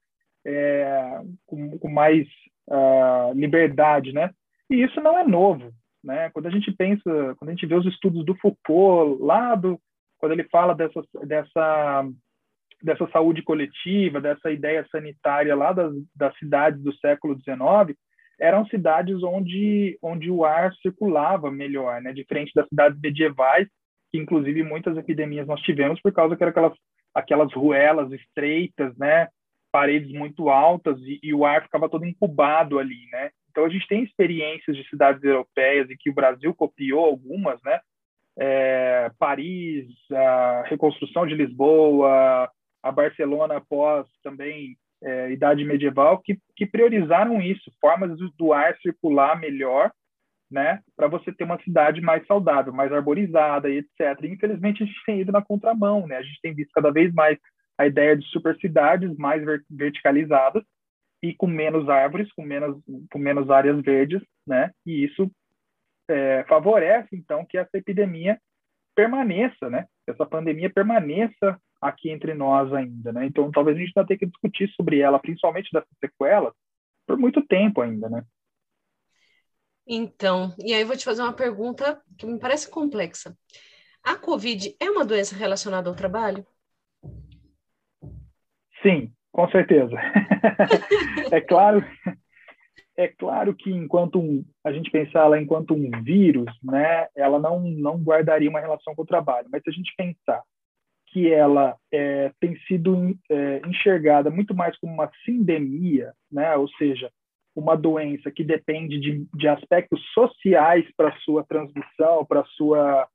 [0.45, 2.27] é, com, com, mais
[2.69, 4.31] uh, liberdade, né?
[4.69, 5.71] E isso não é novo,
[6.03, 6.29] né?
[6.31, 9.79] Quando a gente pensa, quando a gente vê os estudos do Foucault lá do,
[10.17, 12.09] quando ele fala dessa dessa
[12.81, 17.97] dessa saúde coletiva, dessa ideia sanitária lá das, das cidades do século XIX,
[18.39, 22.13] eram cidades onde onde o ar circulava melhor, né?
[22.13, 23.67] Diferente das cidades medievais
[24.11, 26.73] que inclusive muitas epidemias nós tivemos por causa que eram aquelas,
[27.13, 29.27] aquelas ruelas estreitas, né?
[29.71, 33.29] Paredes muito altas e, e, o ar ficava todo incubado ali, né?
[33.49, 37.79] Então a gente tem experiências de cidades europeias e que o Brasil copiou algumas, né?
[38.37, 42.49] É, Paris, a reconstrução de Lisboa,
[42.81, 49.39] a Barcelona após também é, idade medieval, que, que priorizaram isso, formas do ar circular
[49.39, 49.91] melhor
[50.49, 54.23] né, para você ter uma cidade mais saudável, mais arborizada e etc.
[54.23, 56.17] E, infelizmente, a gente tem ido na contramão, né?
[56.17, 57.37] A gente tem visto cada vez mais
[57.79, 60.61] a ideia de super cidades mais verticalizadas
[61.23, 62.77] e com menos árvores, com menos,
[63.09, 64.69] com menos áreas verdes, né?
[64.85, 65.31] E isso
[66.09, 68.37] é, favorece, então, que essa epidemia
[68.93, 69.85] permaneça, né?
[70.05, 73.25] Que essa pandemia permaneça aqui entre nós ainda, né?
[73.25, 76.53] Então, talvez a gente ainda tenha que discutir sobre ela, principalmente dessas sequelas,
[77.07, 78.25] por muito tempo ainda, né?
[79.87, 83.37] Então, e aí eu vou te fazer uma pergunta que me parece complexa.
[84.03, 86.45] A COVID é uma doença relacionada ao trabalho?
[88.81, 89.95] Sim, com certeza.
[91.31, 91.83] é claro,
[92.97, 97.59] é claro que enquanto um, a gente pensar ela enquanto um vírus, né, ela não
[97.61, 99.47] não guardaria uma relação com o trabalho.
[99.51, 100.43] Mas se a gente pensar
[101.07, 107.09] que ela é, tem sido é, enxergada muito mais como uma sindemia, né, ou seja,
[107.55, 113.07] uma doença que depende de, de aspectos sociais para sua transmissão, para sua,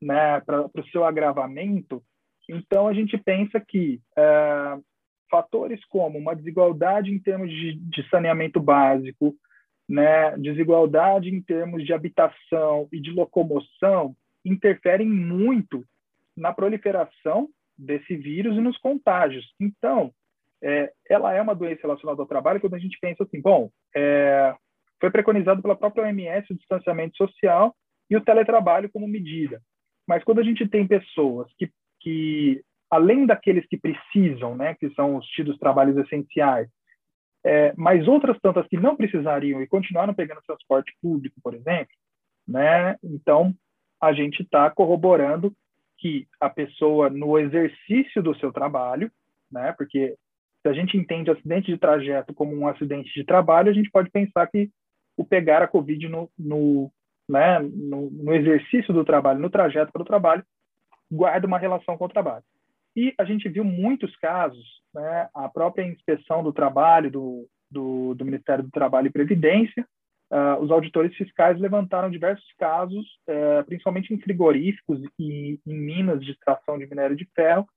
[0.00, 2.02] né, para o seu agravamento.
[2.48, 4.78] Então a gente pensa que é,
[5.30, 9.34] fatores como uma desigualdade em termos de, de saneamento básico,
[9.88, 15.84] né, desigualdade em termos de habitação e de locomoção interferem muito
[16.36, 19.46] na proliferação desse vírus e nos contágios.
[19.60, 20.12] Então,
[20.62, 24.54] é, ela é uma doença relacionada ao trabalho quando a gente pensa assim, bom, é,
[25.00, 27.74] foi preconizado pela própria OMS o distanciamento social
[28.10, 29.60] e o teletrabalho como medida.
[30.06, 35.16] Mas quando a gente tem pessoas que, que além daqueles que precisam, né, que são
[35.16, 36.68] os tidos trabalhos essenciais,
[37.44, 41.94] é, mas outras tantas que não precisariam e continuaram pegando transporte público, por exemplo,
[42.46, 43.54] né, então
[44.00, 45.52] a gente está corroborando
[45.98, 49.10] que a pessoa, no exercício do seu trabalho,
[49.50, 50.16] né, porque
[50.62, 54.10] se a gente entende acidente de trajeto como um acidente de trabalho, a gente pode
[54.10, 54.70] pensar que
[55.16, 56.90] o pegar a Covid no, no,
[57.28, 60.44] né, no, no exercício do trabalho, no trajeto para o trabalho,
[61.10, 62.44] guarda uma relação com o trabalho.
[62.96, 68.24] E a gente viu muitos casos, né, a própria inspeção do trabalho do, do, do
[68.24, 69.86] Ministério do Trabalho e Previdência,
[70.32, 76.32] uh, os auditores fiscais levantaram diversos casos, uh, principalmente em frigoríficos e em minas de
[76.32, 77.68] extração de minério de ferro,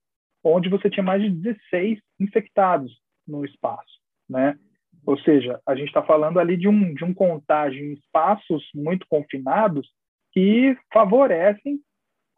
[0.42, 4.58] onde você tinha mais de 16 infectados no espaço, né?
[5.06, 9.06] Ou seja, a gente está falando ali de um, de um contágio em espaços muito
[9.08, 9.88] confinados
[10.32, 11.80] que favorecem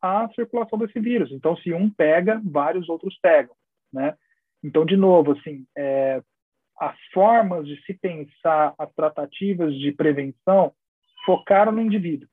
[0.02, 1.30] a circulação desse vírus.
[1.30, 3.54] Então, se um pega, vários outros pegam,
[3.92, 4.16] né?
[4.62, 6.20] Então, de novo, assim, é,
[6.78, 10.72] as formas de se pensar as tratativas de prevenção
[11.24, 12.28] focaram no indivíduo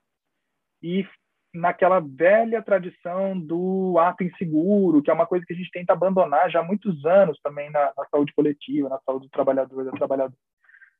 [0.81, 1.05] e
[1.53, 6.49] naquela velha tradição do ato inseguro, que é uma coisa que a gente tenta abandonar
[6.49, 10.37] já há muitos anos também na, na saúde coletiva, na saúde do trabalhador, da trabalhadora,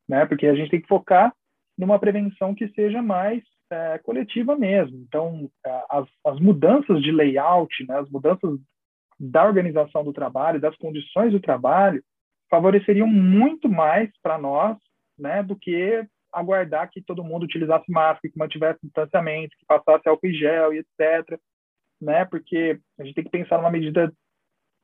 [0.08, 0.25] né?
[0.25, 1.34] Porque a gente tem que focar
[1.77, 4.97] numa prevenção que seja mais é, coletiva mesmo.
[4.97, 8.60] Então, é, as, as, mudanças de layout, né, as mudanças
[9.19, 12.03] da organização do trabalho, das condições do trabalho,
[12.49, 14.77] favoreceriam muito mais para nós
[15.17, 20.27] né, do que aguardar que todo mundo utilizasse máscara, que mantivesse distanciamento, que passasse álcool
[20.27, 21.39] em gel e etc.
[22.01, 24.12] Né, porque a gente tem que pensar numa medida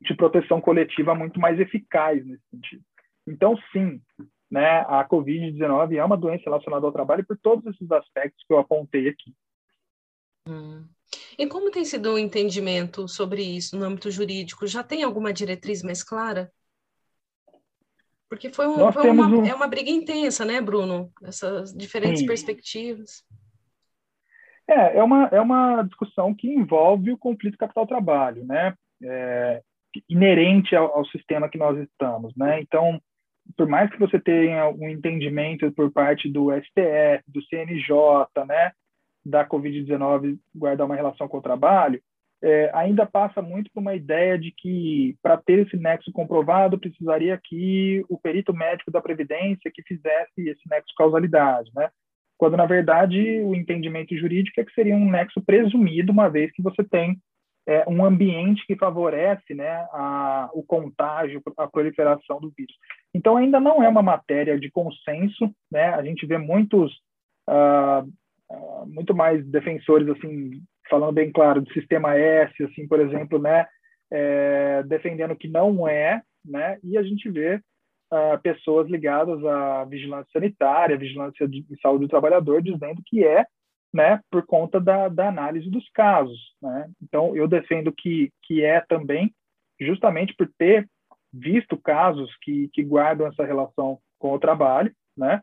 [0.00, 2.82] de proteção coletiva muito mais eficaz nesse sentido.
[3.26, 4.00] Então, sim,
[4.50, 8.58] né, a Covid-19 é uma doença relacionada ao trabalho por todos esses aspectos que eu
[8.58, 9.34] apontei aqui.
[10.48, 10.84] Hum.
[11.38, 14.66] E como tem sido o entendimento sobre isso no âmbito jurídico?
[14.66, 16.50] Já tem alguma diretriz mais clara?
[18.28, 19.46] Porque foi, um, foi uma, um...
[19.46, 21.12] é uma briga intensa, né, Bruno?
[21.22, 22.26] Essas diferentes Sim.
[22.26, 23.24] perspectivas.
[24.68, 28.74] É, é uma, é uma discussão que envolve o conflito capital-trabalho, né?
[29.02, 29.62] É,
[30.08, 32.60] inerente ao, ao, sistema que nós estamos, né?
[32.60, 33.00] Então,
[33.56, 38.72] por mais que você tenha um entendimento por parte do STF, do CNJ, né,
[39.24, 42.00] da Covid-19 guardar uma relação com o trabalho,
[42.42, 47.38] é, ainda passa muito por uma ideia de que, para ter esse nexo comprovado, precisaria
[47.42, 51.88] que o perito médico da Previdência que fizesse esse nexo causalidade, né?
[52.38, 56.62] Quando, na verdade, o entendimento jurídico é que seria um nexo presumido, uma vez que
[56.62, 57.18] você tem
[57.66, 62.76] é, um ambiente que favorece né, a, o contágio, a proliferação do vírus.
[63.16, 65.88] Então, ainda não é uma matéria de consenso, né?
[65.94, 66.92] A gente vê muitos,
[67.48, 73.66] uh, muito mais defensores, assim, falando bem claro, do sistema S, assim, por exemplo, né,
[74.10, 76.78] é, defendendo que não é, né?
[76.84, 82.62] E a gente vê uh, pessoas ligadas à vigilância sanitária, vigilância de saúde do trabalhador,
[82.62, 83.46] dizendo que é
[83.94, 86.38] né, por conta da, da análise dos casos.
[86.60, 86.90] Né?
[87.02, 89.34] Então, eu defendo que, que é também
[89.80, 90.86] justamente por ter
[91.32, 95.40] visto casos que, que guardam essa relação com o trabalho, né?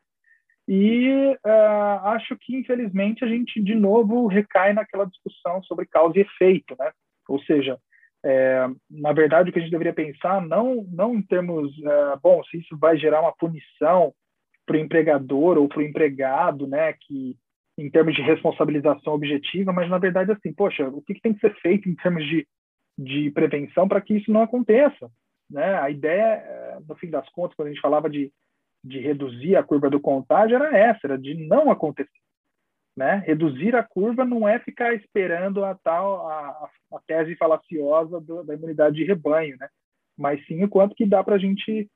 [0.67, 6.21] E uh, acho que, infelizmente, a gente, de novo, recai naquela discussão sobre causa e
[6.21, 6.91] efeito, né?
[7.27, 7.77] Ou seja,
[8.25, 12.41] é, na verdade, o que a gente deveria pensar, não, não em termos, uh, bom,
[12.45, 14.13] se isso vai gerar uma punição
[14.65, 17.35] para o empregador ou para o empregado, né, que
[17.77, 21.41] em termos de responsabilização objetiva, mas na verdade assim, poxa, o que, que tem que
[21.41, 22.47] ser feito em termos de,
[22.97, 25.09] de prevenção para que isso não aconteça?
[25.49, 25.75] Né?
[25.75, 28.31] A ideia, eh, no fim das contas, quando a gente falava de,
[28.83, 32.09] de reduzir a curva do contágio, era essa, era de não acontecer.
[32.95, 33.23] Né?
[33.25, 38.53] Reduzir a curva não é ficar esperando a tal a, a tese falaciosa do, da
[38.53, 39.67] imunidade de rebanho, né?
[40.15, 41.89] mas sim o quanto que dá para a gente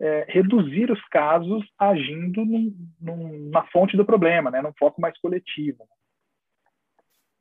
[0.00, 4.62] é, reduzir os casos agindo num, num, na fonte do problema, né?
[4.62, 5.88] num foco mais coletivo.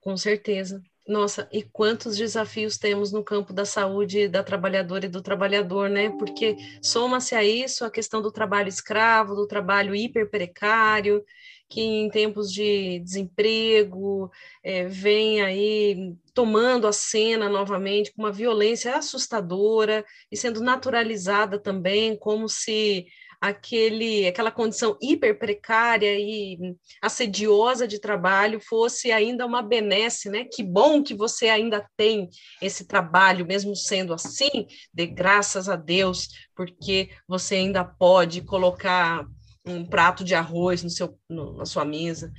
[0.01, 0.81] Com certeza.
[1.07, 6.09] Nossa, e quantos desafios temos no campo da saúde da trabalhadora e do trabalhador, né?
[6.19, 11.23] Porque soma-se a isso a questão do trabalho escravo, do trabalho hiper precário,
[11.69, 14.29] que em tempos de desemprego
[14.61, 22.17] é, vem aí tomando a cena novamente com uma violência assustadora e sendo naturalizada também,
[22.17, 23.05] como se
[23.39, 26.57] aquele, aquela condição hiper precária e
[27.01, 30.45] assediosa de trabalho fosse ainda uma benesse, né?
[30.51, 32.29] Que bom que você ainda tem
[32.61, 39.25] esse trabalho, mesmo sendo assim, de graças a Deus, porque você ainda pode colocar
[39.65, 42.31] um prato de arroz no seu, no, na sua mesa.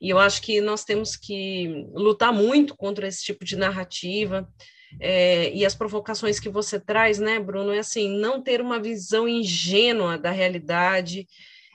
[0.00, 4.48] E eu acho que nós temos que lutar muito contra esse tipo de narrativa.
[5.00, 9.28] É, e as provocações que você traz, né, Bruno, é assim, não ter uma visão
[9.28, 11.26] ingênua da realidade,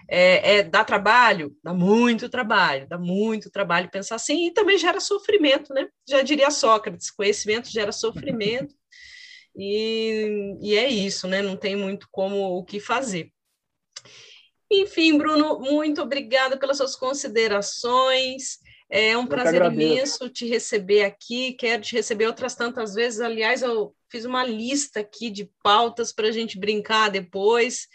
[0.10, 5.00] é, é, dá trabalho, dá muito trabalho, dá muito trabalho pensar assim, e também gera
[5.00, 5.88] sofrimento, né?
[6.08, 8.74] Já diria Sócrates, conhecimento gera sofrimento,
[9.56, 11.42] e, e é isso, né?
[11.42, 13.32] Não tem muito como o que fazer.
[14.72, 18.60] Enfim, Bruno, muito obrigada pelas suas considerações.
[18.90, 21.54] É um eu prazer imenso te receber aqui.
[21.54, 23.20] Quero te receber outras tantas vezes.
[23.20, 27.88] Aliás, eu fiz uma lista aqui de pautas para a gente brincar depois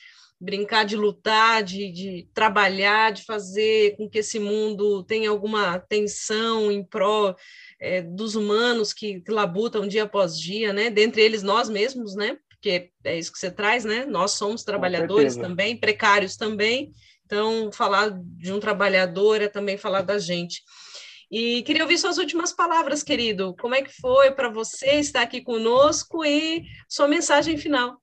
[0.42, 6.68] brincar de lutar, de, de, trabalhar, de fazer com que esse mundo tenha alguma atenção
[6.72, 7.36] em prol
[7.80, 10.90] é, dos humanos que, que labutam dia após dia, né?
[10.90, 12.36] Dentre eles nós mesmos, né?
[12.62, 14.06] porque é isso que você traz, né?
[14.06, 16.92] Nós somos trabalhadores também, precários também.
[17.26, 20.62] Então, falar de um trabalhador é também falar da gente.
[21.32, 23.56] E queria ouvir suas últimas palavras, querido.
[23.58, 27.96] Como é que foi para você estar aqui conosco e sua mensagem final?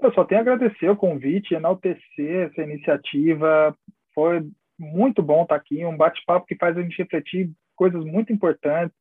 [0.00, 3.76] Eu só tenho a agradecer o convite, enaltecer essa iniciativa.
[4.14, 4.48] Foi
[4.78, 8.96] muito bom estar aqui, um bate-papo que faz a gente refletir coisas muito importantes.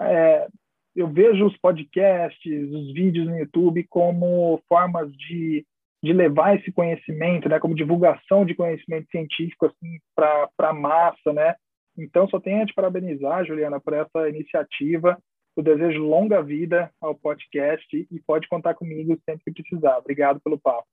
[0.00, 0.48] É,
[0.96, 5.62] eu vejo os podcasts, os vídeos no YouTube como formas de,
[6.02, 11.54] de levar esse conhecimento, né, como divulgação de conhecimento científico assim para a massa, né?
[11.96, 15.18] Então só tenho a te parabenizar, Juliana, por essa iniciativa.
[15.56, 19.98] Eu desejo longa vida ao podcast e pode contar comigo sempre que precisar.
[19.98, 20.86] Obrigado pelo papo.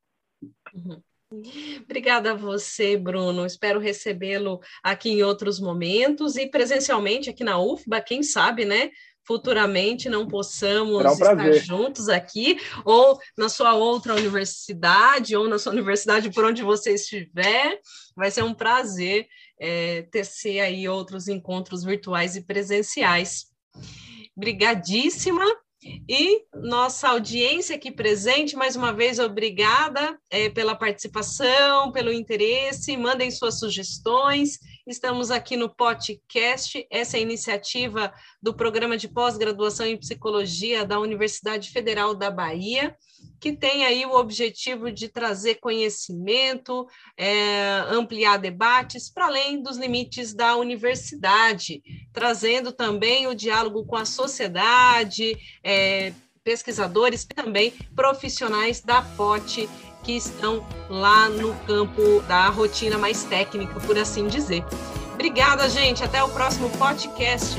[0.74, 1.02] Uhum.
[1.84, 3.46] Obrigada a você, Bruno.
[3.46, 8.92] Espero recebê-lo aqui em outros momentos e presencialmente aqui na UFBA, quem sabe, né?
[9.26, 15.72] Futuramente não possamos um estar juntos aqui, ou na sua outra universidade, ou na sua
[15.72, 17.80] universidade por onde você estiver.
[18.16, 19.28] Vai ser um prazer
[19.60, 23.46] é, tecer aí outros encontros virtuais e presenciais.
[24.36, 25.46] Obrigadíssima.
[25.84, 32.96] E nossa audiência aqui presente, mais uma vez, obrigada é, pela participação, pelo interesse.
[32.96, 38.12] Mandem suas sugestões Estamos aqui no podcast, essa é a iniciativa
[38.42, 42.98] do Programa de Pós-Graduação em Psicologia da Universidade Federal da Bahia,
[43.42, 46.88] que tem aí o objetivo de trazer conhecimento,
[47.18, 51.82] é, ampliar debates para além dos limites da universidade,
[52.14, 56.14] trazendo também o diálogo com a sociedade, é,
[56.44, 59.68] pesquisadores e também profissionais da POT
[60.04, 64.64] que estão lá no campo da rotina mais técnica, por assim dizer.
[65.16, 66.04] Obrigada, gente.
[66.04, 67.56] Até o próximo podcast.